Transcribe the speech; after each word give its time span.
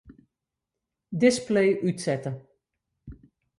Display 1.23 1.79
útsette. 1.83 2.31